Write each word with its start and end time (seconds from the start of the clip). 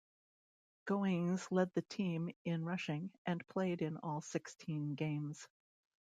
Goings 0.85 1.47
led 1.51 1.71
the 1.75 1.83
team 1.83 2.31
in 2.43 2.65
rushing, 2.65 3.11
and 3.27 3.47
played 3.49 3.83
in 3.83 3.97
all 3.97 4.21
sixteen 4.21 4.95
games. 4.95 5.47